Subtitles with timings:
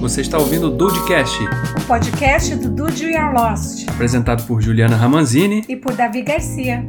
[0.00, 1.38] Você está ouvindo o Dudecast,
[1.76, 6.86] o podcast do Dude We Are Lost, apresentado por Juliana Ramanzini e por Davi Garcia.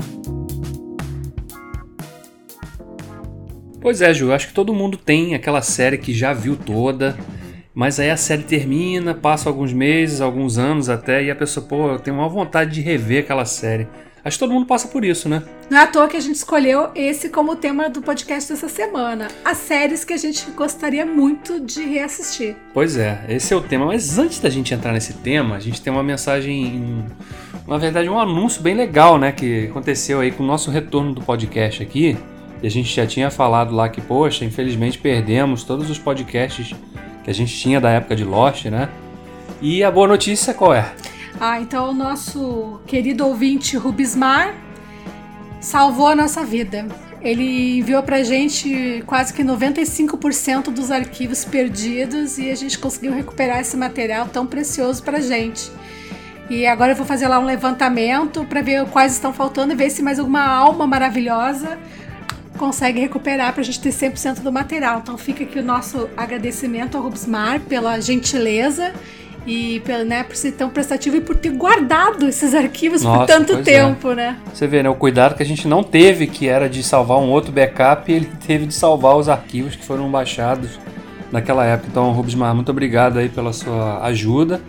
[3.82, 7.18] Pois é, Ju, acho que todo mundo tem aquela série que já viu toda,
[7.74, 12.00] mas aí a série termina, passa alguns meses, alguns anos até, e a pessoa, pô,
[12.00, 13.90] tem uma vontade de rever aquela série.
[14.24, 15.42] Acho que todo mundo passa por isso, né?
[15.70, 19.30] Não é à toa que a gente escolheu esse como tema do podcast dessa semana.
[19.44, 22.56] As séries que a gente gostaria muito de reassistir.
[22.72, 23.88] Pois é, esse é o tema.
[23.88, 27.04] Mas antes da gente entrar nesse tema, a gente tem uma mensagem.
[27.68, 29.32] Na verdade, um anúncio bem legal, né?
[29.32, 32.16] Que aconteceu aí com o nosso retorno do podcast aqui.
[32.62, 36.76] E a gente já tinha falado lá que, poxa, infelizmente perdemos todos os podcasts
[37.24, 38.88] que a gente tinha da época de Lost, né?
[39.60, 40.92] E a boa notícia qual é?
[41.40, 44.56] Ah, então o nosso querido ouvinte Rubismar
[45.60, 46.86] salvou a nossa vida.
[47.22, 53.60] Ele enviou pra gente quase que 95% dos arquivos perdidos e a gente conseguiu recuperar
[53.60, 55.72] esse material tão precioso pra gente.
[56.50, 59.90] E agora eu vou fazer lá um levantamento para ver quais estão faltando e ver
[59.90, 61.78] se mais alguma alma maravilhosa
[62.58, 65.00] consegue recuperar para a gente ter 100% do material.
[65.00, 68.94] Então fica aqui o nosso agradecimento ao Rubsmar pela gentileza
[69.46, 73.54] e né, por ser tão prestativo e por ter guardado esses arquivos Nossa, por tanto
[73.54, 73.62] é.
[73.62, 74.16] tempo, é.
[74.16, 74.38] né?
[74.54, 74.90] Você vê, né?
[74.90, 78.30] O cuidado que a gente não teve, que era de salvar um outro backup, ele
[78.46, 80.80] teve de salvar os arquivos que foram baixados
[81.32, 81.88] naquela época.
[81.90, 84.62] Então, Rubensmar, muito obrigado aí pela sua ajuda.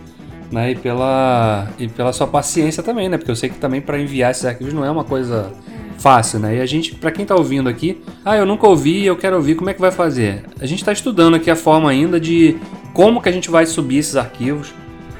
[0.51, 3.17] Né, e pela e pela sua paciência também, né?
[3.17, 5.51] Porque eu sei que também para enviar esses arquivos não é uma coisa
[5.97, 6.57] fácil, né?
[6.57, 9.55] E a gente, para quem tá ouvindo aqui, ah, eu nunca ouvi, eu quero ouvir,
[9.55, 10.43] como é que vai fazer?
[10.59, 12.57] A gente está estudando aqui a forma ainda de
[12.93, 14.73] como que a gente vai subir esses arquivos,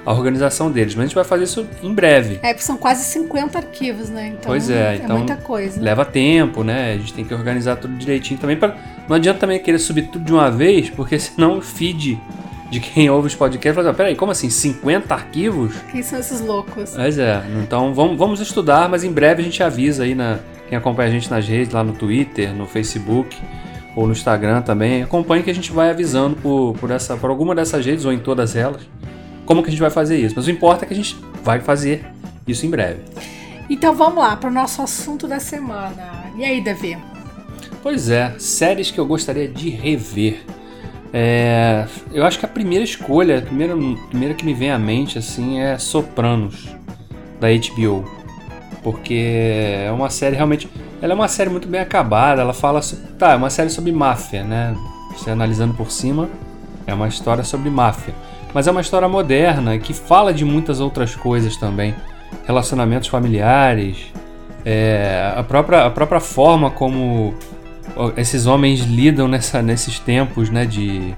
[0.05, 2.39] a organização deles, mas a gente vai fazer isso em breve.
[2.43, 4.27] É, porque são quase 50 arquivos, né?
[4.27, 5.81] Então, pois é, então é muita coisa.
[5.81, 6.93] Leva tempo, né?
[6.93, 8.57] A gente tem que organizar tudo direitinho também
[9.07, 12.19] não adianta também querer subir tudo de uma vez, porque senão o feed
[12.69, 15.75] de quem ouve os podcasts fala, peraí, como assim, 50 arquivos?
[15.91, 16.93] Quem são esses loucos?
[16.95, 20.39] Pois é, então vamos, vamos estudar, mas em breve a gente avisa aí na
[20.73, 23.39] quem acompanha a gente nas redes, lá no Twitter, no Facebook
[23.95, 25.03] ou no Instagram também.
[25.03, 28.17] Acompanhe que a gente vai avisando por, por, essa, por alguma dessas redes ou em
[28.17, 28.81] todas elas
[29.45, 30.33] como que a gente vai fazer isso.
[30.35, 32.05] Mas o importa é que a gente vai fazer
[32.47, 33.01] isso em breve.
[33.69, 36.25] Então vamos lá para o nosso assunto da semana.
[36.35, 36.97] E aí, Davi?
[37.83, 40.41] Pois é, séries que eu gostaria de rever.
[41.13, 44.79] É, eu acho que a primeira escolha, a primeira, a primeira que me vem à
[44.79, 46.67] mente assim é Sopranos
[47.39, 48.22] da HBO
[48.83, 50.69] porque é uma série realmente.
[51.01, 52.81] Ela é uma série muito bem acabada, ela fala.
[53.17, 54.75] Tá, é uma série sobre máfia, né?
[55.15, 56.29] Você analisando por cima,
[56.85, 58.13] é uma história sobre máfia.
[58.53, 61.95] Mas é uma história moderna que fala de muitas outras coisas também.
[62.45, 64.11] Relacionamentos familiares,
[64.65, 67.33] é, a, própria, a própria forma como
[68.17, 70.65] esses homens lidam nessa, nesses tempos, né?
[70.65, 71.15] De.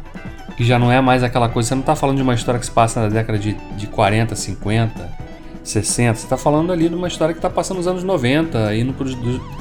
[0.55, 1.69] Que já não é mais aquela coisa.
[1.69, 4.35] Você não está falando de uma história que se passa na década de, de 40,
[4.35, 5.24] 50
[5.69, 6.15] 60.
[6.15, 9.07] Você está falando ali de uma história que está passando nos anos 90, indo para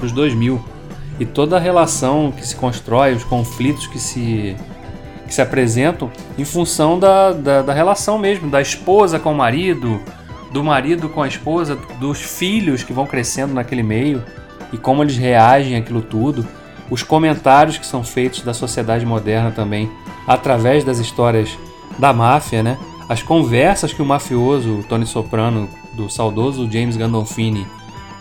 [0.04, 0.62] os 2000.
[1.18, 4.56] E toda a relação que se constrói, os conflitos que se,
[5.26, 10.00] que se apresentam em função da, da, da relação mesmo, da esposa com o marido,
[10.52, 14.22] do marido com a esposa, dos filhos que vão crescendo naquele meio
[14.72, 16.46] e como eles reagem àquilo tudo,
[16.90, 19.90] os comentários que são feitos da sociedade moderna também
[20.26, 21.56] através das histórias
[21.98, 22.76] da máfia, né?
[23.08, 27.66] As conversas que o mafioso Tony Soprano do saudoso James Gandolfini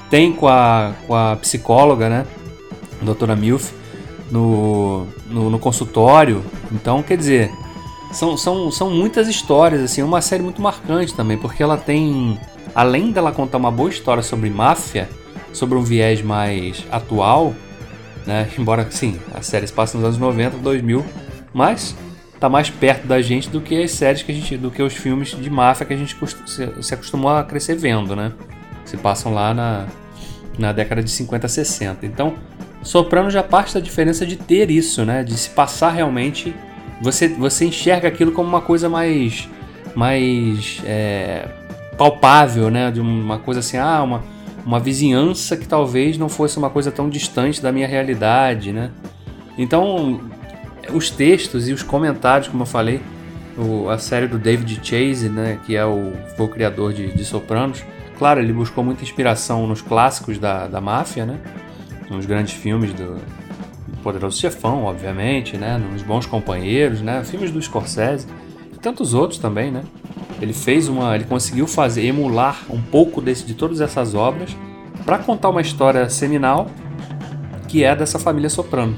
[0.09, 2.27] tem com a, com a psicóloga, né?
[3.01, 3.71] Doutora Milf,
[4.29, 6.43] no, no, no, consultório.
[6.71, 7.51] Então, quer dizer,
[8.11, 12.39] são, são, são muitas histórias, assim, é uma série muito marcante também, porque ela tem,
[12.75, 15.09] além dela contar uma boa história sobre máfia,
[15.51, 17.53] sobre um viés mais atual,
[18.25, 18.49] né?
[18.57, 21.03] Embora, sim, a série se passa nos anos 90, 2000,
[21.53, 21.95] mas
[22.43, 24.93] tá mais perto da gente do que as séries que a gente, do que os
[24.93, 26.13] filmes de máfia que a gente
[26.45, 28.33] se, acostumou a crescer vendo, né?
[28.83, 29.85] Se passam lá na,
[30.59, 32.05] na década de 50, 60.
[32.05, 32.33] Então,
[32.81, 35.23] Soprano já parte da diferença de ter isso, né?
[35.23, 36.53] De se passar realmente,
[37.01, 39.47] você você enxerga aquilo como uma coisa mais
[39.95, 41.47] mais é,
[41.97, 42.91] palpável, né?
[42.91, 44.21] De uma coisa assim, ah, uma
[44.65, 48.91] uma vizinhança que talvez não fosse uma coisa tão distante da minha realidade, né?
[49.57, 50.19] Então,
[50.91, 53.01] os textos e os comentários, como eu falei,
[53.57, 57.25] o, a série do David Chase, né, que é o, foi o criador de, de
[57.25, 57.83] Sopranos,
[58.17, 61.39] claro, ele buscou muita inspiração nos clássicos da, da máfia, né,
[62.09, 67.61] nos grandes filmes do, do Poderoso Chefão, obviamente, né, nos Bons Companheiros, né, filmes do
[67.61, 68.27] Scorsese
[68.73, 69.83] e tantos outros também, né.
[70.41, 74.55] Ele fez uma, ele conseguiu fazer emular um pouco desse de todas essas obras
[75.05, 76.69] para contar uma história seminal
[77.67, 78.95] que é dessa família Soprano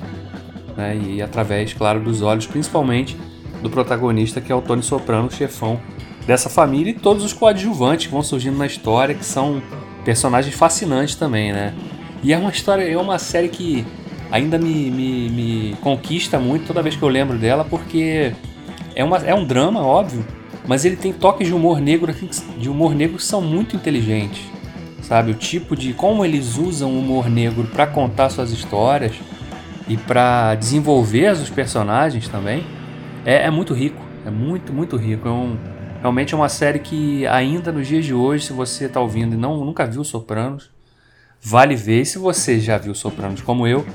[0.75, 0.95] né?
[0.97, 3.17] E através, claro, dos olhos, principalmente
[3.61, 5.79] do protagonista, que é o Tony Soprano, chefão
[6.27, 9.61] dessa família, e todos os coadjuvantes que vão surgindo na história, que são
[10.03, 11.73] personagens fascinantes também, né?
[12.23, 13.85] E é uma história, é uma série que
[14.31, 18.33] ainda me, me, me conquista muito toda vez que eu lembro dela, porque
[18.95, 20.25] é, uma, é um drama, óbvio,
[20.67, 22.13] mas ele tem toques de humor negro
[22.57, 24.43] de humor negro que são muito inteligentes,
[25.01, 25.31] sabe?
[25.31, 29.13] O tipo de como eles usam o humor negro para contar suas histórias
[29.87, 32.65] e para desenvolver os personagens também
[33.25, 35.27] é, é, muito rico, é muito muito rico.
[35.27, 35.57] É um,
[36.01, 39.37] realmente é uma série que ainda nos dias de hoje, se você está ouvindo e
[39.37, 40.69] não nunca viu Sopranos,
[41.41, 42.01] vale ver.
[42.01, 43.85] E se você já viu Sopranos como eu,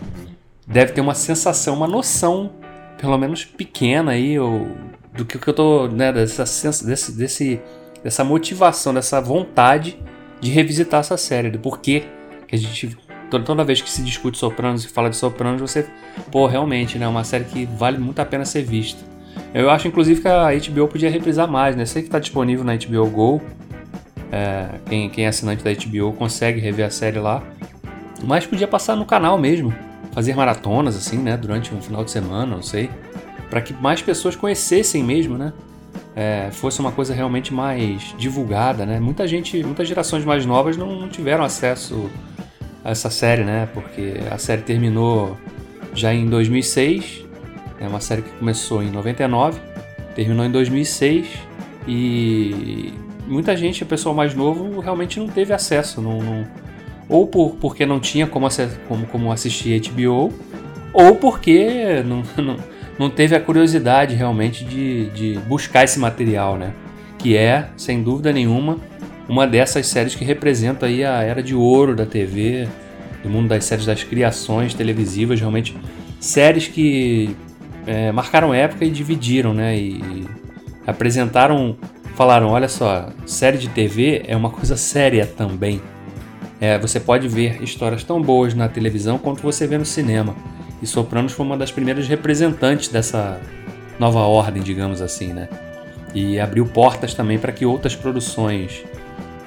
[0.66, 2.52] deve ter uma sensação, uma noção,
[2.98, 4.68] pelo menos pequena aí, ou
[5.12, 6.44] do que, que eu tô, né, dessa,
[6.84, 7.60] desse, desse,
[8.02, 9.98] dessa motivação, dessa vontade
[10.40, 12.04] de revisitar essa série, do porquê
[12.46, 12.96] que a gente
[13.38, 15.86] toda vez que se discute Sopranos e fala de Sopranos, você,
[16.30, 19.04] pô, realmente, né, é uma série que vale muito a pena ser vista.
[19.54, 21.84] Eu acho, inclusive, que a HBO podia reprisar mais, né?
[21.84, 23.42] Sei que está disponível na HBO Go.
[24.32, 27.42] É, quem, quem é assinante da HBO consegue rever a série lá.
[28.24, 29.72] Mas podia passar no canal mesmo.
[30.12, 31.36] Fazer maratonas, assim, né?
[31.36, 32.90] Durante um final de semana, não sei
[33.50, 35.52] para que mais pessoas conhecessem mesmo, né?
[36.14, 39.00] É, fosse uma coisa realmente mais divulgada, né?
[39.00, 42.08] Muita gente, muitas gerações mais novas não, não tiveram acesso
[42.84, 43.68] essa série, né?
[43.72, 45.36] Porque a série terminou
[45.94, 47.24] já em 2006,
[47.80, 49.60] é uma série que começou em 99,
[50.14, 51.26] terminou em 2006
[51.88, 52.92] e
[53.26, 56.46] muita gente, o pessoal mais novo, realmente não teve acesso, não, não
[57.08, 58.46] ou por, porque não tinha como,
[58.86, 60.32] como, como assistir HBO,
[60.92, 62.56] ou porque não, não
[63.00, 66.74] não teve a curiosidade realmente de, de buscar esse material, né?
[67.16, 68.76] Que é, sem dúvida nenhuma,
[69.30, 72.66] uma dessas séries que representa aí a era de ouro da TV,
[73.22, 75.76] do mundo das séries das criações televisivas, realmente
[76.18, 77.36] séries que
[77.86, 79.78] é, marcaram época e dividiram, né?
[79.78, 80.24] E,
[80.84, 81.76] apresentaram,
[82.16, 85.80] falaram, olha só, série de TV é uma coisa séria também.
[86.60, 90.34] É, você pode ver histórias tão boas na televisão quanto você vê no cinema.
[90.82, 93.40] E Sopranos foi uma das primeiras representantes dessa
[93.96, 95.48] nova ordem, digamos assim, né?
[96.12, 98.82] E abriu portas também para que outras produções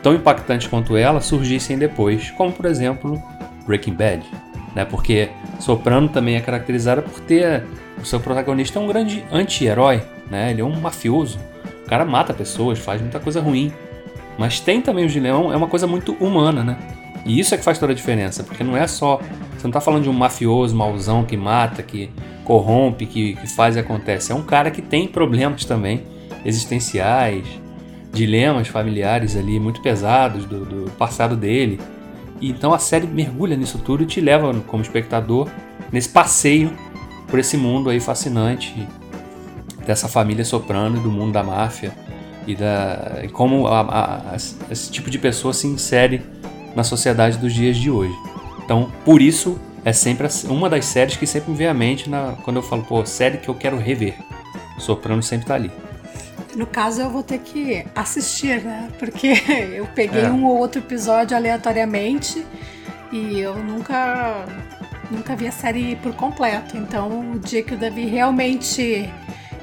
[0.04, 3.22] tão impactantes quanto ela surgissem depois, como por exemplo
[3.66, 4.24] Breaking Bad,
[4.76, 4.86] né?
[4.86, 5.30] Porque
[5.60, 7.64] Soprano também é caracterizada por ter
[8.04, 10.52] o seu protagonista é um grande anti-herói, né?
[10.52, 11.40] Ele é um mafioso.
[11.86, 13.72] O cara mata pessoas, faz muita coisa ruim.
[14.38, 16.78] Mas tem também o Gileão, é uma coisa muito humana, né?
[17.26, 19.18] E isso é que faz toda a diferença, porque não é só.
[19.56, 22.10] Você não está falando de um mafioso, mauzão que mata, que
[22.44, 24.34] corrompe, que, que faz e acontece.
[24.34, 26.04] É um cara que tem problemas também
[26.44, 27.46] existenciais,
[28.14, 31.82] dilemas familiares ali muito pesados do, do passado dele.
[32.40, 35.50] E então a série mergulha nisso tudo e te leva, como espectador,
[35.92, 36.72] nesse passeio
[37.28, 38.88] por esse mundo aí fascinante
[39.86, 41.92] dessa família soprano e do mundo da máfia
[42.46, 46.22] e da e como a, a, esse tipo de pessoa se insere
[46.76, 48.14] na sociedade dos dias de hoje.
[48.64, 52.36] Então, por isso, é sempre uma das séries que sempre me vem à mente na,
[52.44, 54.16] quando eu falo, pô, série que eu quero rever.
[54.78, 55.72] Soprano sempre tá ali.
[56.56, 58.90] No caso, eu vou ter que assistir, né?
[59.00, 59.34] Porque
[59.74, 60.30] eu peguei é.
[60.30, 62.46] um ou outro episódio aleatoriamente
[63.12, 64.46] e eu nunca,
[65.10, 66.78] nunca vi a série por completo.
[66.78, 69.10] Então, o dia que o Davi realmente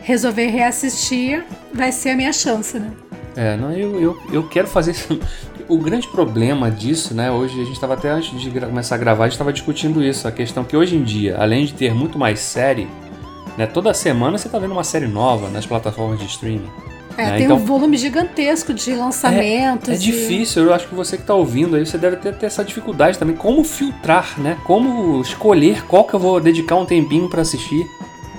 [0.03, 2.91] resolver reassistir, vai ser a minha chance, né?
[3.37, 4.97] É, não, eu, eu, eu quero fazer
[5.69, 7.31] o grande problema disso, né?
[7.31, 10.27] Hoje a gente estava até antes de começar a gravar, a gente estava discutindo isso,
[10.27, 12.89] a questão que hoje em dia, além de ter muito mais série,
[13.61, 13.67] né?
[13.67, 16.71] Toda semana você está vendo uma série nova nas plataformas de streaming.
[17.19, 17.37] É, né?
[17.37, 19.91] tem então, um volume gigantesco de lançamentos.
[19.91, 22.47] É, é difícil, eu acho que você que está ouvindo aí, você deve ter, ter,
[22.47, 23.37] essa dificuldade também.
[23.37, 24.57] Como filtrar, né?
[24.65, 27.87] Como escolher qual que eu vou dedicar um tempinho para assistir.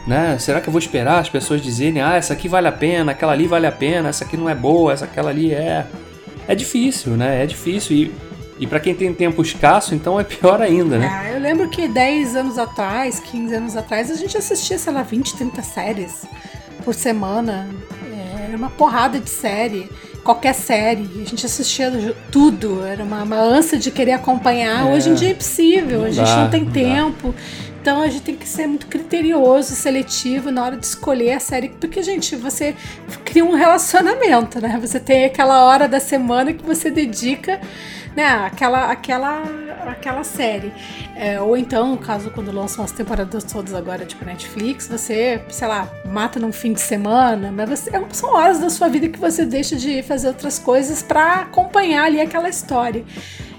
[0.07, 0.35] Né?
[0.39, 3.33] Será que eu vou esperar as pessoas dizerem, ah, essa aqui vale a pena, aquela
[3.33, 5.85] ali vale a pena, essa aqui não é boa, essa aquela ali é
[6.47, 7.43] é difícil, né?
[7.43, 7.95] É difícil.
[7.95, 8.11] E,
[8.61, 11.09] e para quem tem tempo escasso, então é pior ainda, né?
[11.11, 15.01] Ah, eu lembro que 10 anos atrás, 15 anos atrás, a gente assistia, sei lá,
[15.01, 16.27] 20, 30 séries
[16.85, 17.67] por semana.
[18.13, 19.89] É, era uma porrada de série.
[20.23, 21.09] Qualquer série.
[21.25, 22.85] A gente assistia tudo.
[22.85, 24.87] Era uma, uma ânsia de querer acompanhar.
[24.87, 26.03] É, Hoje em dia é impossível.
[26.03, 27.33] A gente dá, não tem não tempo.
[27.35, 27.71] Dá.
[27.81, 31.39] Então a gente tem que ser muito criterioso e seletivo na hora de escolher a
[31.39, 32.75] série, porque, gente, você
[33.25, 34.77] cria um relacionamento, né?
[34.79, 37.59] Você tem aquela hora da semana que você dedica
[38.15, 39.43] né, aquela, aquela,
[39.87, 40.73] aquela série.
[41.15, 45.87] É, ou então, caso quando lançam as temporadas todas agora, tipo Netflix, você, sei lá,
[46.05, 49.45] mata num fim de semana, mas você, é são horas da sua vida que você
[49.45, 53.03] deixa de fazer outras coisas para acompanhar ali aquela história.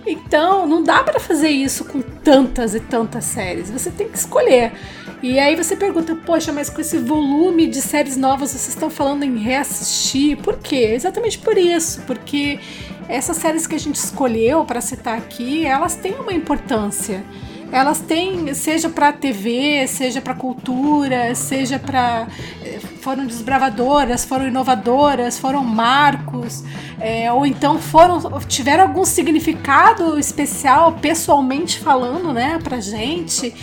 [0.05, 3.71] Então, não dá para fazer isso com tantas e tantas séries.
[3.71, 4.73] Você tem que escolher.
[5.23, 9.23] E aí você pergunta, poxa, mas com esse volume de séries novas vocês estão falando
[9.23, 10.37] em reassistir?
[10.39, 10.91] Por quê?
[10.95, 12.59] Exatamente por isso, porque
[13.09, 17.25] essas séries que a gente escolheu para citar aqui, elas têm uma importância
[17.73, 22.27] elas têm, seja para TV, seja para cultura, seja para
[22.63, 26.63] eh, foram desbravadoras, foram inovadoras, foram marcos,
[27.01, 33.55] é, ou então foram tiveram algum significado especial pessoalmente falando, né, para gente.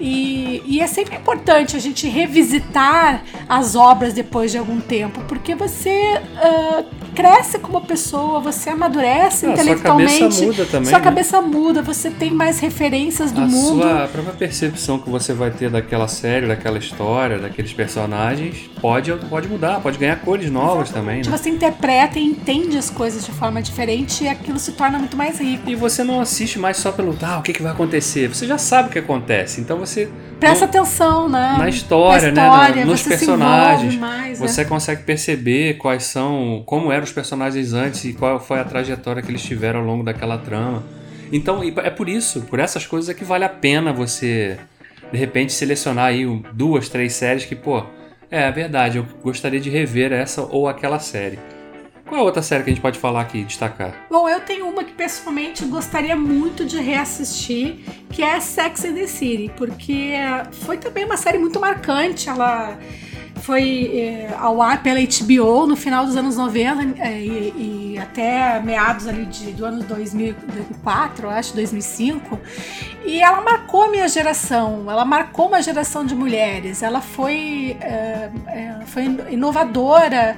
[0.00, 5.56] E, e, é sempre importante a gente revisitar as obras depois de algum tempo, porque
[5.56, 10.12] você uh, cresce como pessoa, você amadurece ah, intelectualmente.
[10.12, 10.88] Sua cabeça muda também.
[10.88, 11.04] Sua né?
[11.04, 13.82] cabeça muda, você tem mais referências do a mundo.
[13.82, 19.48] Sua própria percepção que você vai ter daquela série, daquela história, daqueles personagens, pode, pode
[19.48, 21.24] mudar, pode ganhar cores novas Exatamente.
[21.24, 21.32] também.
[21.32, 21.36] Né?
[21.36, 25.40] Você interpreta e entende as coisas de forma diferente e aquilo se torna muito mais
[25.40, 25.68] rico.
[25.68, 28.28] E você não assiste mais só pelo, ah, o que, que vai acontecer?
[28.28, 30.08] Você já sabe o que acontece, então você
[30.38, 31.56] Presta no, atenção, né?
[31.58, 32.84] Na história, na história né?
[32.84, 33.96] nos personagens.
[33.96, 34.68] Mais, você né?
[34.68, 39.30] consegue perceber quais são, como eram os personagens antes e qual foi a trajetória que
[39.30, 40.82] eles tiveram ao longo daquela trama.
[41.32, 44.58] Então, é por isso, por essas coisas é que vale a pena você,
[45.12, 47.84] de repente, selecionar aí duas, três séries que, pô,
[48.30, 51.38] é, é verdade, eu gostaria de rever essa ou aquela série.
[52.06, 54.06] Qual é a outra série que a gente pode falar aqui, destacar?
[54.08, 59.06] Bom, eu tenho uma que pessoalmente gostaria muito de reassistir, que é Sex and the
[59.06, 60.12] City, porque
[60.52, 62.30] foi também uma série muito marcante.
[62.30, 62.78] Ela
[63.42, 68.60] foi é, ao ar pela HBO no final dos anos 90 é, e, e, até
[68.60, 72.38] meados ali de, do ano 2004, acho, 2005.
[73.04, 76.82] E ela marcou a minha geração, ela marcou uma geração de mulheres.
[76.82, 78.30] Ela foi, é
[78.88, 80.36] foi inovadora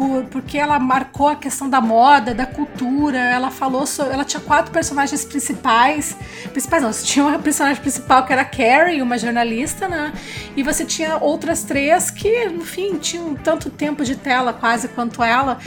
[0.00, 3.18] por, porque ela marcou a questão da moda, da cultura.
[3.18, 3.84] Ela falou.
[4.10, 6.16] Ela tinha quatro personagens principais.
[6.52, 10.10] Principais não, você tinha uma personagem principal que era Carrie, uma jornalista, né?
[10.56, 15.58] E você tinha outras três que, enfim, tinham tanto tempo de tela quase quanto ela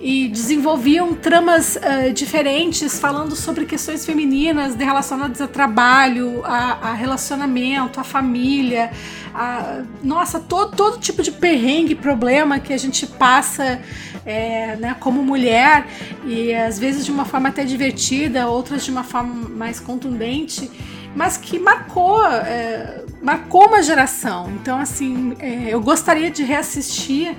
[0.00, 7.98] e desenvolviam tramas uh, diferentes falando sobre questões femininas relacionadas a trabalho, a, a relacionamento,
[7.98, 8.90] a família,
[9.34, 13.80] a, nossa, todo, todo tipo de perrengue, problema que a gente passa
[14.24, 15.86] é, né, como mulher
[16.26, 20.70] e às vezes de uma forma até divertida, outras de uma forma mais contundente
[21.16, 24.52] mas que marcou, é, marcou uma geração.
[24.60, 27.34] Então, assim, é, eu gostaria de reassistir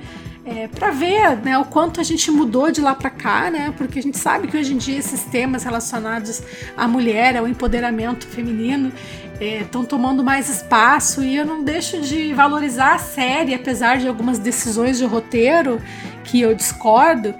[0.47, 3.73] é, para ver né, o quanto a gente mudou de lá para cá, né?
[3.77, 6.41] Porque a gente sabe que hoje em dia esses temas relacionados
[6.77, 8.93] à mulher, ao empoderamento feminino,
[9.41, 14.07] estão é, tomando mais espaço e eu não deixo de valorizar a série, apesar de
[14.07, 15.81] algumas decisões de roteiro
[16.23, 17.35] que eu discordo.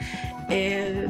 [0.49, 1.07] É,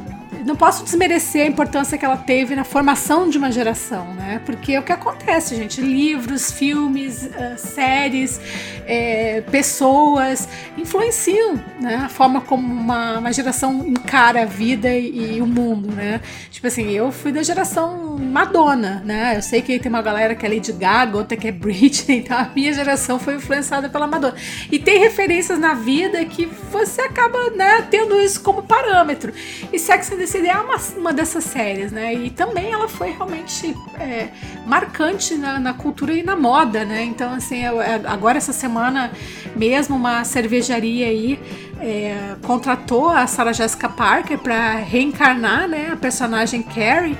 [0.48, 4.40] não posso desmerecer a importância que ela teve na formação de uma geração, né?
[4.44, 5.80] Porque é o que acontece, gente.
[5.80, 8.40] Livros, filmes, uh, séries,
[8.86, 11.96] é, pessoas influenciam né?
[11.96, 16.20] a forma como uma, uma geração encara a vida e, e, o mundo, né?
[16.50, 19.36] Tipo assim, eu fui da geração Madonna, né?
[19.36, 22.38] Eu sei que tem uma galera que é Lady Gaga, outra que é Britney, então
[22.38, 24.34] a minha geração foi influenciada pela Madonna.
[24.72, 29.32] E tem referências na vida que você acaba né, tendo isso como parâmetro.
[29.70, 32.14] E Sex and the É uma, uma dessas séries, né?
[32.14, 34.28] E também ela foi realmente é,
[34.66, 37.04] marcante na, na, cultura e na moda, né?
[37.04, 39.10] Então, assim, é, agora essa semana
[39.56, 41.38] mesmo, uma cervejaria aí
[41.80, 47.16] é, contratou a Sarah Jessica Parker para reencarnar né, a personagem Carrie.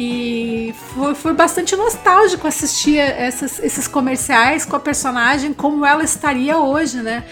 [0.00, 6.56] E foi, foi bastante nostálgico assistir essas, esses comerciais com a personagem como ela estaria
[6.56, 7.24] hoje, né?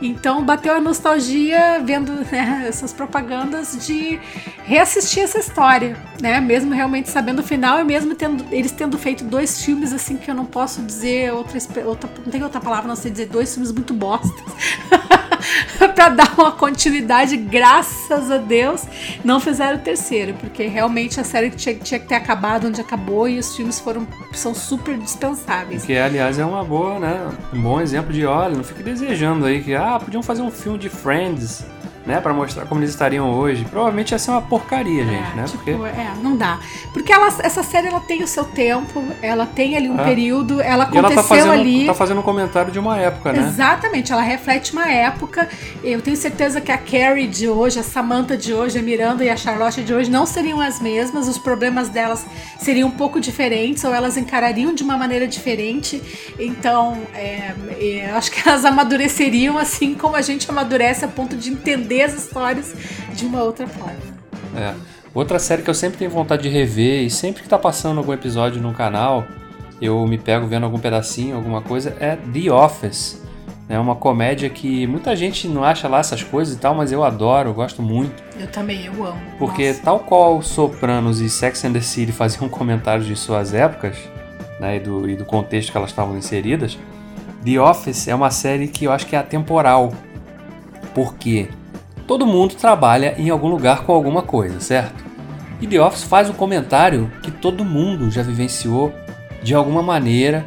[0.00, 4.18] Então bateu a nostalgia vendo né, essas propagandas de
[4.64, 6.40] reassistir essa história, né?
[6.40, 10.30] Mesmo realmente sabendo o final e mesmo tendo, eles tendo feito dois filmes assim que
[10.30, 13.70] eu não posso dizer outra, outra não tem outra palavra não sei dizer dois filmes
[13.70, 14.32] muito bostas.
[15.94, 18.84] para dar uma continuidade, graças a Deus,
[19.24, 23.28] não fizeram o terceiro, porque realmente a série tinha, tinha, que ter acabado onde acabou
[23.28, 25.84] e os filmes foram são super dispensáveis.
[25.84, 27.30] Que aliás é uma boa, né?
[27.52, 30.78] Um bom exemplo de, olha, não fique desejando aí que ah, podiam fazer um filme
[30.78, 31.64] de Friends
[32.06, 33.64] né, para mostrar como eles estariam hoje.
[33.64, 35.44] Provavelmente ia ser uma porcaria, é, gente, né?
[35.44, 35.70] Tipo, Porque...
[35.70, 36.58] É, não dá.
[36.92, 40.04] Porque ela, essa série ela tem o seu tempo, ela tem ali um é.
[40.04, 41.86] período, ela aconteceu ela tá fazendo, ali.
[41.86, 43.48] Tá fazendo um comentário de uma época, né?
[43.48, 45.48] Exatamente, ela reflete uma época.
[45.82, 49.30] Eu tenho certeza que a Carrie de hoje, a Samantha de hoje, a Miranda e
[49.30, 52.26] a Charlotte de hoje não seriam as mesmas, os problemas delas
[52.58, 56.02] seriam um pouco diferentes, ou elas encarariam de uma maneira diferente.
[56.38, 61.50] Então, é, é acho que elas amadureceriam assim como a gente amadurece a ponto de
[61.50, 62.74] entender entender as histórias
[63.14, 63.94] de uma outra forma.
[64.56, 64.74] É.
[65.14, 68.12] Outra série que eu sempre tenho vontade de rever e sempre que tá passando algum
[68.12, 69.24] episódio no canal,
[69.80, 73.22] eu me pego vendo algum pedacinho, alguma coisa, é The Office.
[73.66, 77.02] É uma comédia que muita gente não acha lá essas coisas e tal, mas eu
[77.02, 78.22] adoro, eu gosto muito.
[78.38, 79.18] Eu também, eu amo.
[79.38, 79.82] Porque Nossa.
[79.82, 83.96] tal qual Sopranos e Sex and the City faziam comentários de suas épocas,
[84.60, 86.76] né, e do, e do contexto que elas estavam inseridas,
[87.44, 89.92] The Office é uma série que eu acho que é atemporal.
[90.94, 91.48] Porque
[92.06, 95.04] todo mundo trabalha em algum lugar com alguma coisa, certo?
[95.60, 98.92] E The Office faz o comentário que todo mundo já vivenciou
[99.42, 100.44] de alguma maneira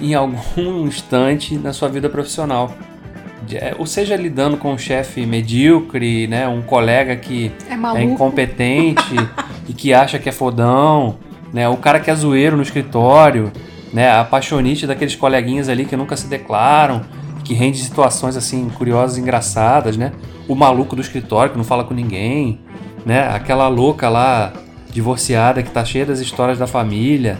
[0.00, 2.72] em algum instante na sua vida profissional.
[3.52, 9.14] É, ou seja, lidando com um chefe medíocre, né, um colega que é, é incompetente
[9.68, 11.18] e que acha que é fodão,
[11.52, 13.52] né, o cara que é zoeiro no escritório,
[13.92, 17.02] né, a apaixonite daqueles coleguinhas ali que nunca se declaram,
[17.44, 20.12] que rende situações assim curiosas, engraçadas, né,
[20.48, 22.60] o maluco do escritório que não fala com ninguém,
[23.04, 24.52] né, aquela louca lá
[24.90, 27.38] divorciada que tá cheia das histórias da família.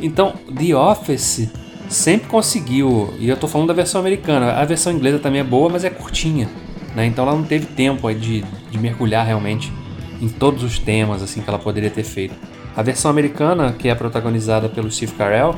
[0.00, 1.50] Então, The Office
[1.88, 5.68] sempre conseguiu, e eu tô falando da versão americana, a versão inglesa também é boa,
[5.68, 6.48] mas é curtinha,
[6.94, 7.06] né?
[7.06, 9.72] Então ela não teve tempo de, de mergulhar realmente
[10.20, 12.34] em todos os temas assim que ela poderia ter feito.
[12.74, 15.54] A versão americana, que é protagonizada pelo Steve Carell,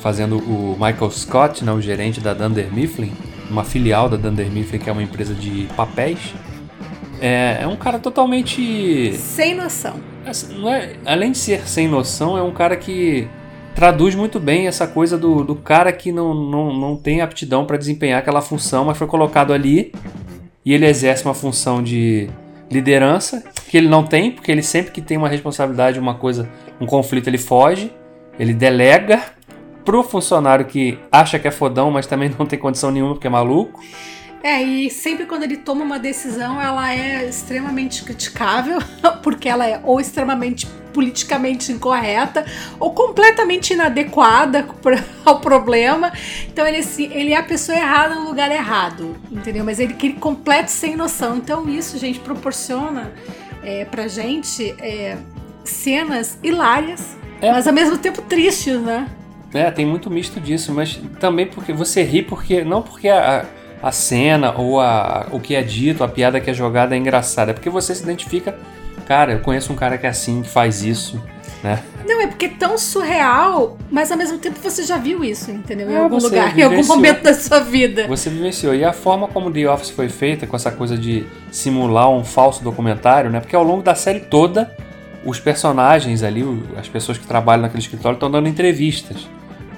[0.00, 3.12] fazendo o Michael Scott, né, o gerente da Dunder Mifflin,
[3.54, 6.34] uma filial da Dunder Mifflin, que é uma empresa de papéis,
[7.20, 9.14] é, é um cara totalmente...
[9.14, 9.94] Sem noção.
[10.58, 13.28] Não é, além de ser sem noção, é um cara que
[13.74, 17.76] traduz muito bem essa coisa do, do cara que não, não, não tem aptidão para
[17.76, 19.92] desempenhar aquela função, mas foi colocado ali
[20.64, 22.28] e ele exerce uma função de
[22.70, 26.48] liderança que ele não tem, porque ele sempre que tem uma responsabilidade, uma coisa,
[26.80, 27.92] um conflito, ele foge,
[28.38, 29.22] ele delega
[29.84, 33.30] pro funcionário que acha que é fodão, mas também não tem condição nenhuma porque é
[33.30, 33.80] maluco.
[34.42, 38.78] É, e sempre quando ele toma uma decisão, ela é extremamente criticável,
[39.22, 42.44] porque ela é ou extremamente politicamente incorreta
[42.78, 44.68] ou completamente inadequada
[45.24, 46.12] ao problema.
[46.46, 49.64] Então ele, assim, ele é a pessoa errada no lugar errado, entendeu?
[49.64, 51.38] Mas ele, ele completo sem noção.
[51.38, 53.12] Então isso, gente, proporciona
[53.62, 55.16] é, pra gente é,
[55.64, 57.50] cenas hilárias, é.
[57.50, 59.08] mas ao mesmo tempo tristes, né?
[59.54, 63.46] É, tem muito misto disso, mas também porque você ri porque não porque a,
[63.82, 67.52] a cena ou a, o que é dito, a piada que é jogada é engraçada,
[67.52, 68.54] é porque você se identifica
[69.04, 71.22] cara, eu conheço um cara que é assim, que faz isso,
[71.62, 71.82] né?
[72.06, 75.90] Não, é porque é tão surreal, mas ao mesmo tempo você já viu isso, entendeu?
[75.90, 78.06] Em é, algum lugar, vivenciou, em algum momento da sua vida.
[78.08, 78.74] Você vivenciou.
[78.74, 82.62] E a forma como The Office foi feita, com essa coisa de simular um falso
[82.62, 83.40] documentário, né?
[83.40, 84.74] Porque ao longo da série toda,
[85.24, 86.44] os personagens ali,
[86.76, 89.28] as pessoas que trabalham naquele escritório, estão dando entrevistas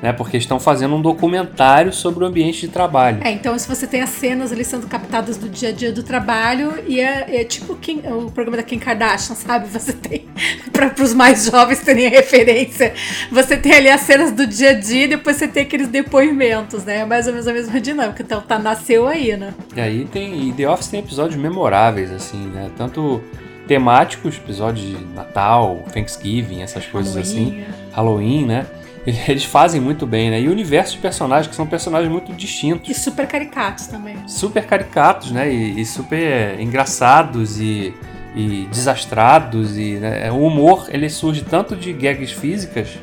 [0.02, 0.12] né?
[0.12, 3.20] Porque estão fazendo um documentário sobre o ambiente de trabalho.
[3.22, 6.02] É, então se você tem as cenas ali sendo captadas do dia a dia do
[6.02, 9.66] trabalho e é, é tipo Kim, o programa da Kim Kardashian, sabe?
[9.68, 10.26] Você tem
[10.72, 12.94] para os mais jovens terem referência,
[13.30, 16.85] você tem ali as cenas do dia a dia e depois você tem aqueles depoimentos,
[16.85, 16.98] né?
[16.98, 18.22] É mais ou menos a mesma dinâmica.
[18.22, 19.54] Então tá nasceu aí, né?
[19.74, 22.70] E aí tem e The Office tem episódios memoráveis assim, né?
[22.76, 23.22] Tanto
[23.66, 27.64] temáticos, episódios de Natal, Thanksgiving, essas coisas Halloween.
[27.64, 28.66] assim, Halloween, né?
[29.28, 30.40] eles fazem muito bem, né?
[30.40, 32.90] E o universo de personagens, que são personagens muito distintos.
[32.90, 34.16] E super caricatos também.
[34.26, 35.52] Super caricatos, né?
[35.52, 37.94] E, e super engraçados e,
[38.34, 39.78] e desastrados.
[39.78, 40.30] E né?
[40.32, 42.98] o humor, ele surge tanto de gags físicas,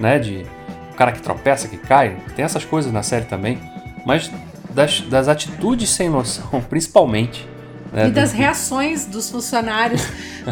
[0.00, 0.18] né?
[0.18, 0.46] De
[0.90, 2.16] o cara que tropeça, que cai.
[2.34, 3.58] Tem essas coisas na série também.
[4.06, 4.30] Mas
[4.70, 7.51] das, das atitudes sem noção, principalmente.
[7.92, 8.08] Né?
[8.08, 10.02] E das reações dos funcionários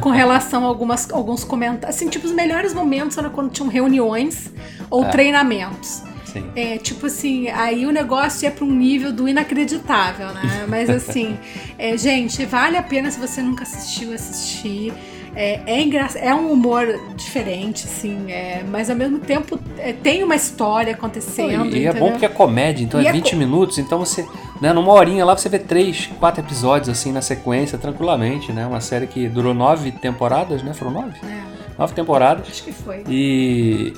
[0.01, 1.97] com relação a algumas, alguns comentários.
[1.97, 4.51] Assim, tipo, os melhores momentos eram quando tinham reuniões
[4.91, 5.09] ou é.
[5.09, 6.03] treinamentos.
[6.27, 6.45] Sim.
[6.55, 10.65] É, tipo assim, aí o negócio ia para um nível do inacreditável, né?
[10.69, 11.37] Mas assim,
[11.77, 14.93] é, gente, vale a pena se você nunca assistiu, assistir.
[15.35, 16.09] É, é, engra...
[16.17, 18.65] é um humor diferente, assim, é...
[18.69, 21.77] mas ao mesmo tempo é, tem uma história acontecendo.
[21.77, 24.27] E, e é bom porque é comédia, então e é 20 é minutos, então você,
[24.61, 28.67] né, numa horinha lá você vê três, quatro episódios assim na sequência, tranquilamente, né?
[28.67, 30.75] Uma série que durou nove temporadas, né?
[30.75, 31.15] Foram nove?
[31.23, 31.41] É.
[31.79, 32.47] Nove temporadas.
[32.49, 33.05] Acho que foi.
[33.09, 33.95] E,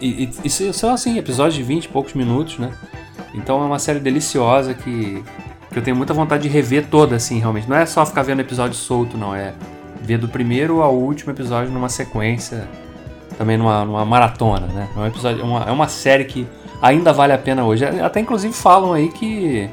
[0.00, 2.70] e, e, e são assim, episódios de 20 e poucos minutos, né?
[3.34, 5.22] Então é uma série deliciosa que,
[5.70, 7.68] que eu tenho muita vontade de rever toda, assim, realmente.
[7.68, 9.34] Não é só ficar vendo episódio solto, não.
[9.34, 9.52] É
[10.00, 12.68] ver do primeiro ao último episódio numa sequência,
[13.36, 14.88] também numa, numa maratona, né?
[14.96, 16.46] É, um episódio, uma, é uma série que
[16.82, 17.84] ainda vale a pena hoje.
[17.84, 19.68] Até inclusive falam aí que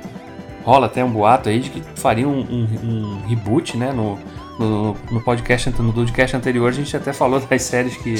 [0.63, 3.91] rola até um boato aí de que faria um, um, um reboot, né?
[3.91, 4.17] No,
[4.59, 8.15] no, no podcast, no podcast anterior a gente até falou das séries que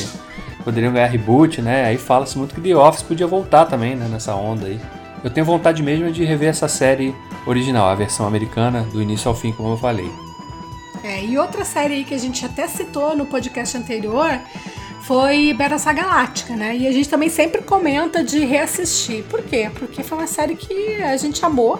[0.63, 1.85] poderiam ganhar reboot, né?
[1.85, 4.07] Aí fala-se muito que The Office podia voltar também, né?
[4.09, 4.79] Nessa onda aí.
[5.23, 7.15] Eu tenho vontade mesmo de rever essa série
[7.47, 10.24] original, a versão americana, do início ao fim, como eu falei.
[11.05, 14.39] É, e outra série aí que a gente até citou no podcast anterior
[15.03, 16.75] foi Battlestar Galáctica, né?
[16.75, 19.23] E a gente também sempre comenta de reassistir.
[19.25, 19.69] Por quê?
[19.75, 21.79] Porque foi uma série que a gente amou.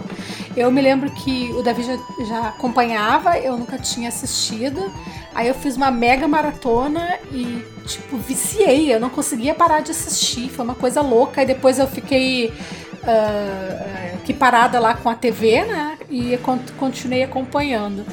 [0.56, 4.94] Eu me lembro que o Davi já, já acompanhava, eu nunca tinha assistido.
[5.34, 8.94] Aí eu fiz uma mega maratona e, tipo, viciei.
[8.94, 10.50] Eu não conseguia parar de assistir.
[10.50, 11.42] Foi uma coisa louca.
[11.42, 15.98] E depois eu fiquei uh, aqui parada lá com a TV, né?
[16.12, 16.38] E
[16.78, 18.06] continuei acompanhando.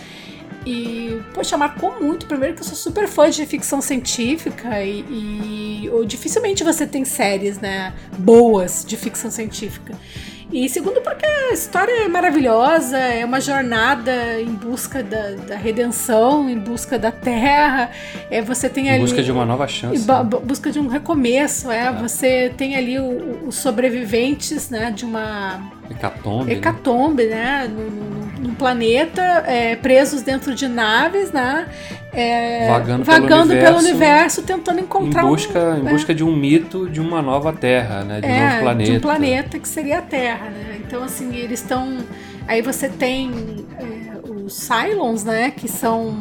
[0.65, 2.27] E, poxa, marcou muito.
[2.27, 7.05] Primeiro que eu sou super fã de ficção científica e, e ou, dificilmente você tem
[7.05, 9.95] séries, né, boas de ficção científica.
[10.53, 16.49] E segundo, porque a história é maravilhosa, é uma jornada em busca da, da redenção,
[16.49, 17.91] em busca da terra.
[18.31, 18.99] É, você tem ali.
[18.99, 20.07] Em busca de uma nova chance.
[20.07, 20.25] Né?
[20.45, 21.87] busca de um recomeço, é.
[21.87, 21.93] é.
[21.93, 25.73] Você tem ali os sobreviventes, né, de uma.
[25.91, 26.47] Hecatombe.
[26.47, 26.53] Né?
[26.53, 27.69] Hecatombe, né?
[27.69, 27.69] né
[28.41, 31.67] no, planeta, é, presos dentro de naves, né?
[32.13, 35.91] é, vagando, vagando pelo, universo, pelo, universo, tentando encontrar em busca, um, em né?
[35.91, 38.21] busca de um mito de uma nova Terra, né?
[38.21, 38.91] De é, um novo planeta.
[38.91, 40.81] De um planeta que seria a Terra, né?
[40.87, 41.99] Então assim eles estão,
[42.47, 45.53] aí você tem é, os Cylons, né?
[45.53, 46.19] Que são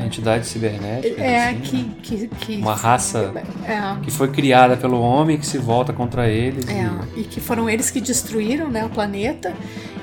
[0.00, 1.18] é, entidades cibernéticas.
[1.18, 1.94] É assim, que, né?
[2.02, 3.32] que, que, uma raça
[3.66, 4.02] é.
[4.02, 6.66] que foi criada pelo homem que se volta contra eles.
[6.68, 7.20] É, e...
[7.20, 8.84] e que foram eles que destruíram, né?
[8.84, 9.54] O planeta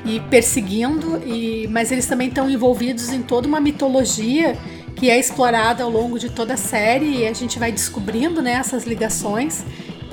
[0.05, 4.55] e perseguindo e mas eles também estão envolvidos em toda uma mitologia
[4.95, 8.53] que é explorada ao longo de toda a série e a gente vai descobrindo né,
[8.53, 9.65] essas ligações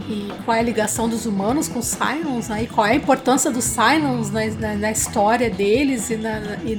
[0.08, 2.94] e qual é a ligação dos humanos com os Cylons, né, e qual é a
[2.94, 6.76] importância dos Cylons na, na, na história deles e, na, e,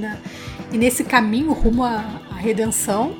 [0.72, 2.04] e, nesse caminho rumo à,
[2.44, 3.16] redenção.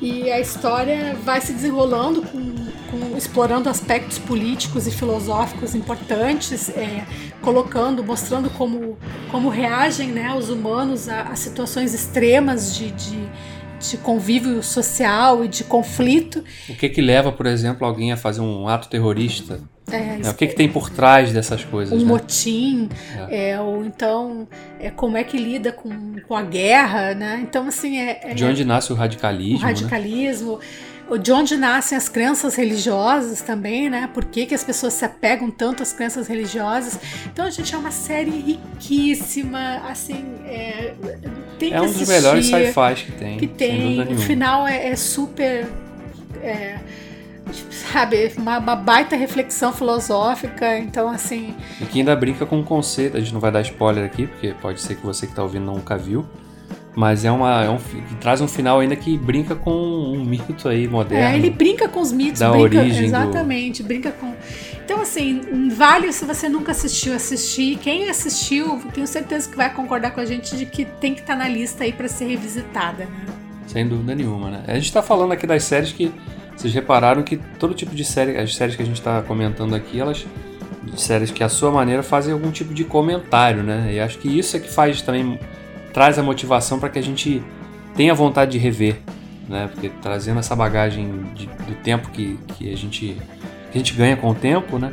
[0.00, 2.54] E a história vai se desenrolando com,
[2.90, 7.06] com, explorando aspectos políticos e filosóficos importantes, é,
[7.40, 8.98] colocando, mostrando como,
[9.30, 13.28] como reagem né, os humanos a, a situações extremas de, de
[13.90, 16.44] de convívio social e de conflito.
[16.68, 19.60] O que que leva, por exemplo, alguém a fazer um ato terrorista?
[19.96, 21.92] É, é, o que, que tem por trás dessas coisas?
[21.92, 22.04] Um né?
[22.04, 22.88] motim,
[23.28, 23.50] é.
[23.50, 23.60] é.
[23.60, 24.46] ou então
[24.80, 27.40] é, como é que lida com, com a guerra, né?
[27.42, 28.20] Então, assim, é.
[28.22, 29.58] é de onde nasce o radicalismo?
[29.58, 29.66] O né?
[29.68, 30.58] radicalismo.
[30.58, 30.64] Né?
[31.20, 34.08] de onde nascem as crenças religiosas também, né?
[34.14, 36.98] Por que, que as pessoas se apegam tanto às crenças religiosas?
[37.26, 40.94] Então, a gente é uma série riquíssima, assim, é,
[41.58, 43.38] tem é que um dos melhores sci-fi que tem.
[43.38, 44.00] Que tem.
[44.12, 45.68] O final é, é super.
[46.42, 46.78] É,
[47.70, 51.54] sabe, uma, uma, baita reflexão filosófica, então assim.
[51.80, 54.54] E que ainda brinca com o conceito, a gente não vai dar spoiler aqui, porque
[54.60, 56.24] pode ser que você que está ouvindo nunca viu,
[56.94, 57.64] mas é uma.
[57.64, 57.78] É um,
[58.20, 61.24] traz um final ainda que brinca com um mito aí moderno.
[61.24, 63.06] É, ele brinca com os mitos, da brinca, origem.
[63.06, 63.86] Exatamente, do...
[63.86, 64.34] brinca com.
[64.84, 67.78] Então, assim, vale se você nunca assistiu, assistir.
[67.78, 71.34] Quem assistiu, tenho certeza que vai concordar com a gente de que tem que estar
[71.34, 73.26] tá na lista aí para ser revisitada, né?
[73.66, 74.64] Sem dúvida nenhuma, né?
[74.66, 76.12] A gente tá falando aqui das séries que.
[76.62, 79.98] Vocês repararam que todo tipo de série, as séries que a gente está comentando aqui,
[79.98, 80.24] elas
[80.96, 83.92] séries que à sua maneira fazem algum tipo de comentário, né?
[83.92, 85.40] E acho que isso é que faz também
[85.92, 87.42] traz a motivação para que a gente
[87.96, 89.00] tenha vontade de rever,
[89.48, 89.68] né?
[89.72, 93.16] Porque trazendo essa bagagem de, do tempo que, que, a gente,
[93.72, 94.92] que a gente ganha com o tempo, né?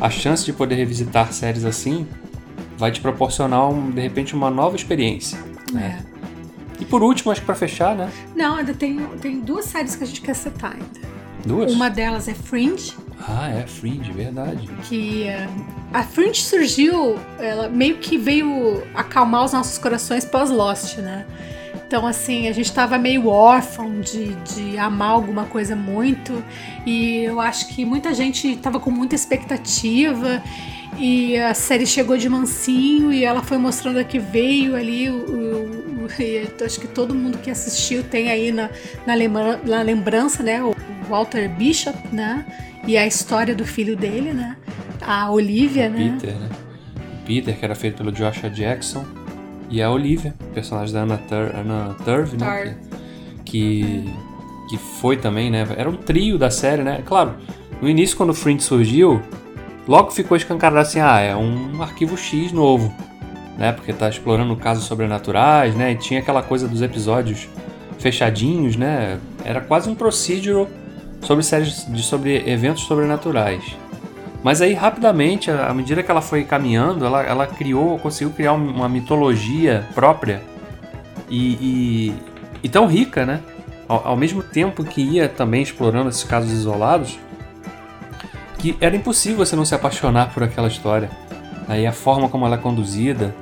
[0.00, 2.06] A chance de poder revisitar séries assim
[2.76, 5.36] vai te proporcionar, um, de repente, uma nova experiência.
[5.72, 6.00] Né?
[6.80, 8.10] E por último, acho que para fechar, né?
[8.34, 11.08] Não, ainda tem, tem duas séries que a gente quer citar ainda.
[11.44, 11.72] Duas?
[11.72, 12.94] Uma delas é Fringe.
[13.26, 14.68] Ah, é Fringe, verdade.
[14.84, 21.26] Que uh, a Fringe surgiu, ela meio que veio acalmar os nossos corações pós-Lost, né?
[21.86, 26.44] Então, assim, a gente tava meio órfão de, de amar alguma coisa muito.
[26.84, 30.42] E eu acho que muita gente tava com muita expectativa.
[30.98, 35.08] E a série chegou de mansinho e ela foi mostrando que veio ali.
[35.08, 35.87] O, o,
[36.60, 38.70] o acho que todo mundo que assistiu tem aí na,
[39.06, 40.62] na, lembra, na lembrança, né?
[40.62, 40.74] O
[41.08, 42.44] Walter Bishop, né?
[42.86, 44.56] E a história do filho dele, né?
[45.00, 46.16] A Olivia, o né?
[46.18, 46.48] Peter, né?
[47.22, 49.04] O Peter, que era feito pelo Joshua Jackson.
[49.70, 52.78] E a Olivia, personagem da Anna, Tur Anna Turv, né?
[53.44, 54.12] Que, que,
[54.70, 55.66] que foi também, né?
[55.76, 57.02] Era um trio da série, né?
[57.04, 57.34] Claro,
[57.80, 59.22] no início, quando o Fringe surgiu,
[59.86, 62.92] logo ficou escancarado assim, ah, é um arquivo X novo,
[63.58, 63.72] né?
[63.72, 65.92] Porque tá explorando casos sobrenaturais, né?
[65.92, 67.48] E tinha aquela coisa dos episódios
[67.98, 69.18] fechadinhos, né?
[69.44, 70.68] Era quase um procedural
[71.20, 73.76] sobre séries de sobre eventos sobrenaturais.
[74.42, 78.88] Mas aí rapidamente, à medida que ela foi caminhando, ela, ela criou, conseguiu criar uma
[78.88, 80.40] mitologia própria
[81.28, 82.14] e, e,
[82.62, 83.40] e tão rica, né?
[83.88, 87.18] Ao, ao, mesmo tempo que ia também explorando esses casos isolados,
[88.58, 91.10] que era impossível você não se apaixonar por aquela história.
[91.66, 93.34] Aí a forma como ela é conduzida,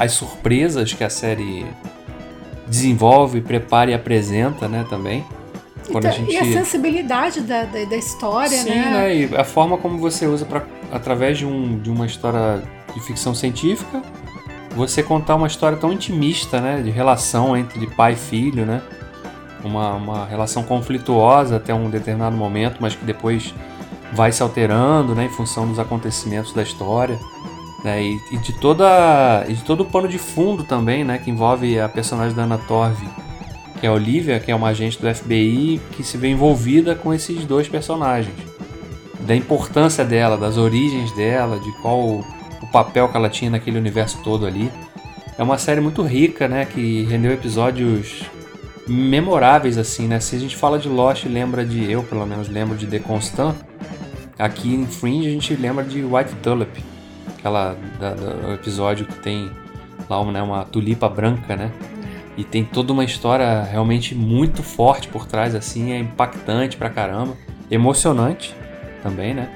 [0.00, 1.66] as surpresas que a série
[2.66, 5.26] desenvolve, prepara e apresenta, né, também.
[5.92, 6.32] quando então, a gente...
[6.32, 8.90] E a sensibilidade da, da, da história, Sim, né?
[8.90, 9.14] né?
[9.14, 12.62] E a forma como você usa para através de, um, de uma história
[12.94, 14.02] de ficção científica,
[14.74, 16.80] você contar uma história tão intimista, né?
[16.80, 18.80] De relação entre pai e filho, né?
[19.62, 23.54] Uma, uma relação conflituosa até um determinado momento, mas que depois
[24.14, 25.26] vai se alterando, né?
[25.26, 27.18] Em função dos acontecimentos da história.
[27.84, 31.30] Né, e, e, de toda e de todo o pano de fundo também, né, que
[31.30, 32.98] envolve a personagem da Anna Torv,
[33.80, 37.14] que é a Olivia, que é uma agente do FBI que se vê envolvida com
[37.14, 38.34] esses dois personagens,
[39.20, 44.18] da importância dela, das origens dela, de qual o papel que ela tinha naquele universo
[44.22, 44.70] todo ali.
[45.38, 48.24] É uma série muito rica, né, que rendeu episódios
[48.86, 50.20] memoráveis assim, né?
[50.20, 53.54] Se a gente fala de Lost, lembra de eu, pelo menos lembro de The Constant.
[54.38, 56.89] Aqui em Fringe a gente lembra de White Tulip
[57.40, 59.50] aquela da, do episódio que tem
[60.08, 61.72] lá uma, né, uma tulipa branca, né?
[62.36, 67.36] E tem toda uma história realmente muito forte por trás, assim, é impactante pra caramba,
[67.70, 68.54] emocionante
[69.02, 69.50] também, né?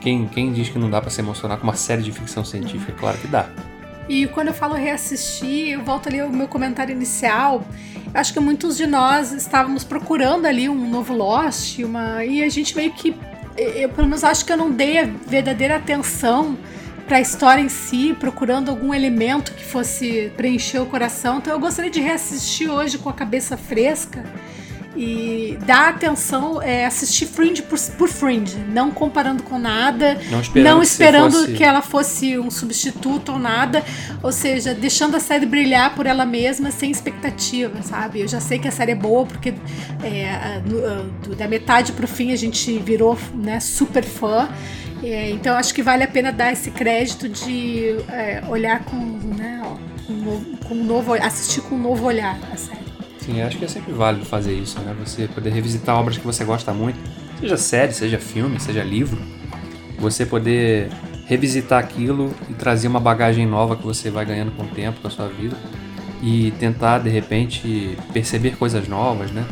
[0.00, 2.92] Quem, quem diz que não dá para se emocionar com uma série de ficção científica?
[2.92, 3.48] Claro que dá.
[4.08, 7.64] E quando eu falo reassistir, eu volto ali ao meu comentário inicial.
[8.12, 12.76] Acho que muitos de nós estávamos procurando ali um novo Lost, uma e a gente
[12.76, 13.16] meio que
[13.56, 16.58] eu pelo menos acho que eu não dei a verdadeira atenção
[17.06, 21.38] para a história em si, procurando algum elemento que fosse preencher o coração.
[21.38, 24.24] Então eu gostaria de reassistir hoje com a cabeça fresca
[24.96, 30.74] e dar atenção, é, assistir Fringe por, por, Fringe, não comparando com nada, não esperando,
[30.74, 31.52] não esperando que, fosse...
[31.54, 33.82] que, ela fosse um substituto ou nada,
[34.22, 38.20] ou seja, deixando a série brilhar por ela mesma sem expectativa, sabe?
[38.20, 39.54] Eu já sei que a série é boa porque
[40.02, 44.48] é, do, da metade pro fim a gente virou né, super fã.
[45.06, 49.60] É, então acho que vale a pena dar esse crédito de é, olhar com, né,
[49.62, 52.84] ó, com, com um novo, assistir com um novo olhar a série.
[53.18, 54.94] Sim, acho que é sempre válido fazer isso, né?
[55.04, 56.98] Você poder revisitar obras que você gosta muito,
[57.38, 59.18] seja série, seja filme, seja livro,
[59.98, 60.90] você poder
[61.26, 65.10] revisitar aquilo e trazer uma bagagem nova que você vai ganhando com o tempo da
[65.10, 65.56] sua vida
[66.22, 69.44] e tentar de repente perceber coisas novas, né?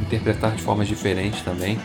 [0.00, 1.78] Interpretar de formas diferentes também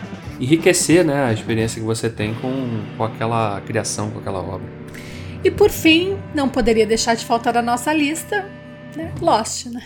[0.43, 4.67] enriquecer né, a experiência que você tem com, com aquela criação, com aquela obra.
[5.43, 8.45] E por fim, não poderia deixar de faltar a nossa lista,
[8.95, 9.11] né?
[9.21, 9.81] Lost, né?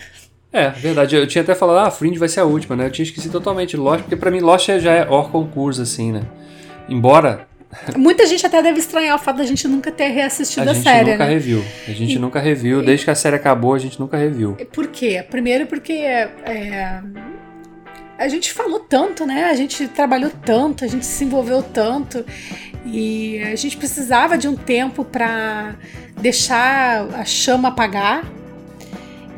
[0.52, 1.16] É, verdade.
[1.16, 2.86] Eu tinha até falado, ah, Fringe vai ser a última, né?
[2.86, 6.22] Eu tinha esquecido totalmente Lost, porque para mim Lost já é hors concurso, assim, né?
[6.88, 7.48] Embora
[7.96, 10.88] Muita gente até deve estranhar o fato da gente nunca ter reassistido a, a série.
[10.88, 11.30] A gente nunca né?
[11.30, 11.64] reviu.
[11.86, 12.82] A gente e, nunca reviu.
[12.82, 14.56] Desde que a série acabou, a gente nunca reviu.
[14.72, 15.24] Por quê?
[15.28, 17.02] Primeiro porque é,
[18.18, 19.44] a gente falou tanto, né?
[19.44, 22.24] A gente trabalhou tanto, a gente se envolveu tanto
[22.84, 25.76] e a gente precisava de um tempo para
[26.20, 28.24] deixar a chama apagar.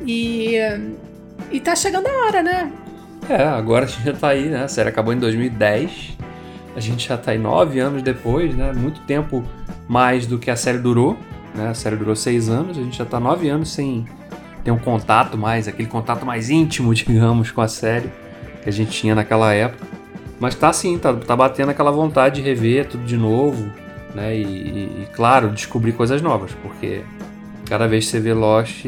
[0.07, 0.57] E,
[1.51, 2.73] e tá chegando a hora, né?
[3.29, 4.65] É, agora a gente já tá aí, né?
[4.65, 6.17] A série acabou em 2010.
[6.75, 8.73] A gente já tá aí nove anos depois, né?
[8.73, 9.45] Muito tempo
[9.87, 11.19] mais do que a série durou.
[11.55, 11.69] Né?
[11.69, 14.07] A série durou seis anos, a gente já tá nove anos sem
[14.65, 18.11] ter um contato mais, aquele contato mais íntimo, digamos, com a série
[18.63, 19.87] que a gente tinha naquela época.
[20.39, 23.71] Mas tá assim, tá, tá batendo aquela vontade de rever tudo de novo,
[24.15, 24.35] né?
[24.35, 27.03] E, e, e, claro, descobrir coisas novas, porque
[27.69, 28.85] cada vez que você vê Lost,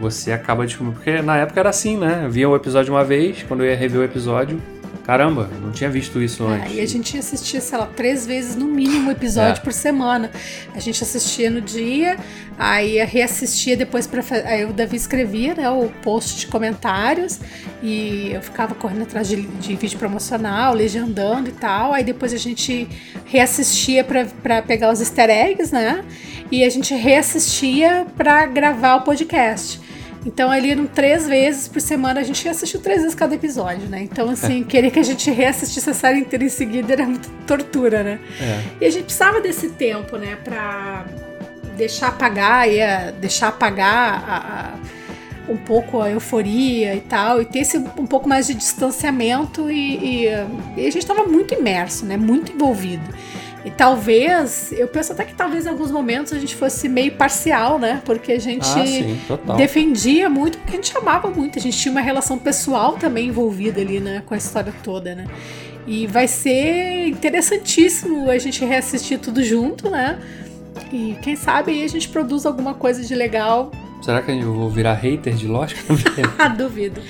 [0.00, 0.96] você acaba descobrindo.
[0.96, 2.22] Porque na época era assim, né?
[2.24, 4.60] Eu via o episódio uma vez, quando eu ia rever o episódio,
[5.10, 6.76] Caramba, não tinha visto isso é, antes.
[6.76, 9.64] e a gente assistia, sei lá, três vezes no mínimo episódio é.
[9.64, 10.30] por semana.
[10.72, 12.16] A gente assistia no dia,
[12.56, 17.40] aí reassistia depois para aí o Davi escrevia, né, o post de comentários
[17.82, 21.92] e eu ficava correndo atrás de, de vídeo promocional, legendando e tal.
[21.92, 22.88] Aí depois a gente
[23.24, 26.04] reassistia para pegar os easter eggs, né?
[26.52, 29.80] E a gente reassistia para gravar o podcast.
[30.24, 34.02] Então, ali eram três vezes por semana, a gente assistiu três vezes cada episódio, né?
[34.02, 38.02] Então, assim, querer que a gente reassistisse a série inteira em seguida era muita tortura,
[38.02, 38.20] né?
[38.40, 38.62] É.
[38.82, 41.06] E a gente precisava desse tempo, né, pra
[41.76, 44.36] deixar apagar, ia deixar apagar a,
[45.48, 49.70] a, um pouco a euforia e tal, e ter esse um pouco mais de distanciamento
[49.70, 50.26] e, e,
[50.76, 52.18] e a gente estava muito imerso, né?
[52.18, 53.02] Muito envolvido.
[53.64, 57.78] E talvez, eu penso até que talvez em alguns momentos a gente fosse meio parcial,
[57.78, 58.00] né?
[58.04, 59.20] Porque a gente ah, sim,
[59.56, 63.80] defendia muito, porque a gente amava muito, a gente tinha uma relação pessoal também envolvida
[63.80, 64.22] ali, né?
[64.24, 65.26] Com a história toda, né?
[65.86, 70.18] E vai ser interessantíssimo a gente reassistir tudo junto, né?
[70.92, 73.70] E quem sabe aí a gente produz alguma coisa de legal
[74.00, 75.76] Será que eu vou virar hater de Lost?
[76.56, 77.02] Duvido.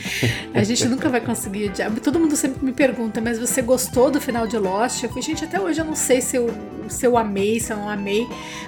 [0.52, 1.72] A gente nunca vai conseguir.
[2.02, 5.02] Todo mundo sempre me pergunta, mas você gostou do final de Lost?
[5.02, 6.50] Eu falei, gente, até hoje eu não sei se eu,
[6.88, 8.26] se eu amei, se eu não amei,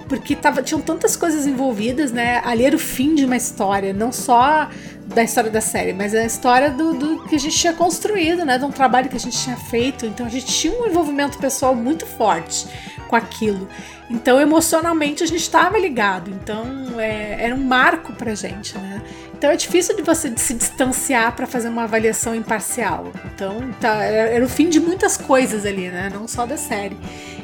[0.08, 2.40] porque tava, tinham tantas coisas envolvidas, né?
[2.44, 4.68] Ali era o fim de uma história, não só
[5.06, 8.56] da história da série, mas a história do, do, que a gente tinha construído, né?
[8.56, 10.06] De um trabalho que a gente tinha feito.
[10.06, 12.66] Então a gente tinha um envolvimento pessoal muito forte
[13.12, 13.68] com aquilo.
[14.08, 16.30] Então, emocionalmente, a gente estava ligado.
[16.30, 19.02] Então, é, era um marco pra gente, né?
[19.34, 23.12] Então, é difícil de você se distanciar para fazer uma avaliação imparcial.
[23.26, 26.10] Então, tá, era o fim de muitas coisas ali, né?
[26.10, 26.96] Não só da série.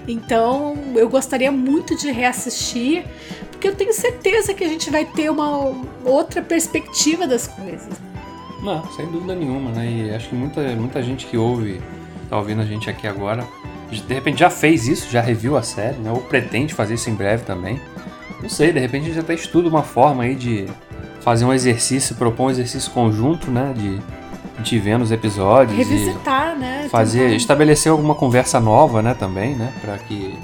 [0.06, 3.04] Então, eu gostaria muito de reassistir,
[3.50, 7.92] porque eu tenho certeza que a gente vai ter uma outra perspectiva das coisas.
[8.62, 9.86] Não, sem dúvida nenhuma, né?
[9.86, 11.82] E acho que muita, muita gente que ouve,
[12.30, 13.46] tá ouvindo a gente aqui agora,
[13.90, 16.10] de repente já fez isso, já reviu a série, né?
[16.10, 17.80] Ou pretende fazer isso em breve também.
[18.42, 20.66] Não sei, de repente a gente até estuda uma forma aí de
[21.20, 23.72] fazer um exercício, propor um exercício conjunto, né?
[23.76, 24.00] De
[24.54, 25.76] a gente vendo os episódios.
[25.76, 26.88] Revisitar, né?
[26.90, 27.36] Fazer, Tentar.
[27.36, 29.14] estabelecer alguma conversa nova, né?
[29.14, 29.72] Também, né?
[29.80, 30.36] Para que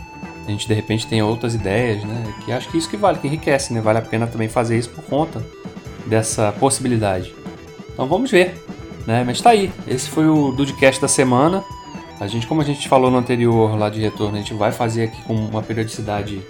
[0.46, 2.22] a gente de repente tenha outras ideias, né?
[2.44, 3.80] Que acho que isso que vale, que enriquece, né?
[3.80, 5.44] Vale a pena também fazer isso por conta
[6.06, 7.34] dessa possibilidade.
[7.92, 8.54] Então vamos ver,
[9.06, 9.24] né?
[9.26, 9.72] Mas tá aí.
[9.86, 11.64] Esse foi o Dudecast da semana.
[12.20, 15.04] A gente, como a gente falou no anterior lá de retorno, a gente vai fazer
[15.04, 16.40] aqui com uma periodicidade.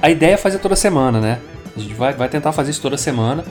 [0.00, 1.40] A ideia é fazer toda semana, né?
[1.76, 3.44] A gente vai, vai tentar fazer isso toda semana,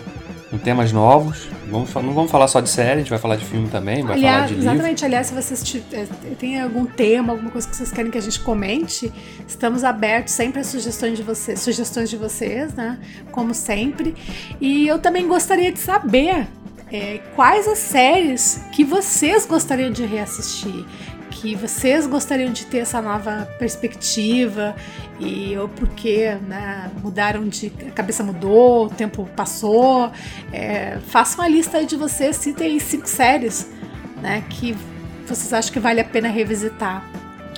[0.49, 1.47] com temas novos.
[1.69, 4.15] Vamos, não vamos falar só de série, a gente vai falar de filme também, vai
[4.15, 4.69] aliás, falar de livro.
[4.69, 5.84] Exatamente, aliás, se vocês
[6.39, 9.13] têm algum tema, alguma coisa que vocês querem que a gente comente,
[9.47, 12.99] estamos abertos sempre a sugestões de vocês, sugestões de vocês, né?
[13.32, 14.15] Como sempre.
[14.60, 16.47] E eu também gostaria de saber
[16.91, 20.86] é, quais as séries que vocês gostariam de reassistir,
[21.30, 24.75] que vocês gostariam de ter essa nova perspectiva
[25.19, 30.12] e ou porque né, mudaram de a cabeça mudou, o tempo passou.
[30.52, 30.97] É,
[31.36, 33.69] uma lista aí de vocês, citem aí cinco séries,
[34.21, 34.75] né, que
[35.28, 37.08] vocês acham que vale a pena revisitar,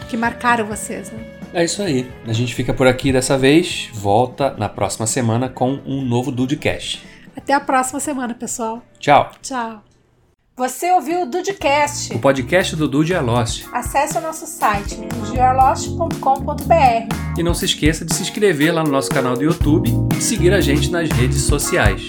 [0.10, 1.20] que marcaram vocês, né?
[1.54, 2.10] É isso aí.
[2.26, 3.90] A gente fica por aqui dessa vez.
[3.94, 7.04] Volta na próxima semana com um novo Dudecast.
[7.52, 8.82] Até a próxima semana, pessoal.
[8.98, 9.30] Tchau.
[9.42, 9.84] Tchau.
[10.56, 13.66] Você ouviu o Dudecast, o podcast do Dude é Lost.
[13.74, 17.38] Acesse o nosso site, dudearlost.com.br.
[17.38, 20.54] E não se esqueça de se inscrever lá no nosso canal do YouTube e seguir
[20.54, 22.08] a gente nas redes sociais.